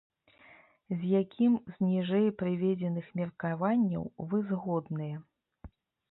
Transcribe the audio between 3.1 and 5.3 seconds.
меркаванняў вы згодныя?